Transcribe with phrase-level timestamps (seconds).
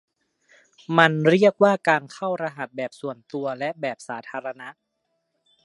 [0.97, 4.69] มันเรียกว่าการเข้ารหัสแบบส่วนตัวและแบบสาธารณะ